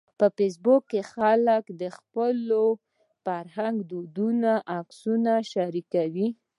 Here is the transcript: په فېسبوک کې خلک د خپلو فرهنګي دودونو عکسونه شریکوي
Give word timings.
په 0.19 0.27
فېسبوک 0.35 0.81
کې 0.91 1.01
خلک 1.13 1.63
د 1.81 1.83
خپلو 1.97 2.63
فرهنګي 3.25 3.85
دودونو 3.91 4.53
عکسونه 4.77 5.31
شریکوي 5.51 6.27